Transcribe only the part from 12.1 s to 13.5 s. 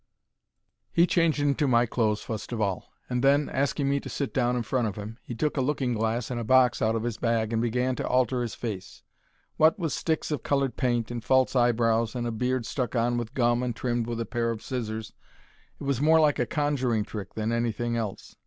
and a beard stuck on with